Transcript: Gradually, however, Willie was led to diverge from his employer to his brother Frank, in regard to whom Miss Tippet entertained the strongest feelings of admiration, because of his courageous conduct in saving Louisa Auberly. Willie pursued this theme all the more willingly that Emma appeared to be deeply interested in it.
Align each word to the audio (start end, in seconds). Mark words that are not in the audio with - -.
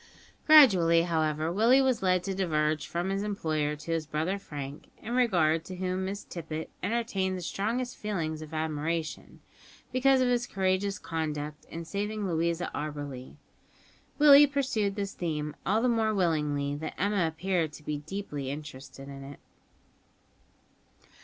Gradually, 0.47 1.03
however, 1.03 1.51
Willie 1.51 1.79
was 1.79 2.01
led 2.01 2.23
to 2.23 2.33
diverge 2.33 2.87
from 2.87 3.11
his 3.11 3.21
employer 3.21 3.75
to 3.75 3.91
his 3.91 4.07
brother 4.07 4.39
Frank, 4.39 4.89
in 4.97 5.13
regard 5.13 5.63
to 5.65 5.75
whom 5.75 6.05
Miss 6.05 6.23
Tippet 6.23 6.71
entertained 6.81 7.37
the 7.37 7.41
strongest 7.43 7.95
feelings 7.97 8.41
of 8.41 8.51
admiration, 8.51 9.41
because 9.91 10.19
of 10.19 10.27
his 10.27 10.47
courageous 10.47 10.97
conduct 10.97 11.65
in 11.65 11.85
saving 11.85 12.27
Louisa 12.27 12.71
Auberly. 12.73 13.35
Willie 14.17 14.47
pursued 14.47 14.95
this 14.95 15.13
theme 15.13 15.55
all 15.67 15.83
the 15.83 15.87
more 15.87 16.15
willingly 16.15 16.73
that 16.77 16.99
Emma 16.99 17.27
appeared 17.27 17.71
to 17.73 17.83
be 17.83 17.99
deeply 17.99 18.49
interested 18.49 19.07
in 19.07 19.23
it. 19.23 19.39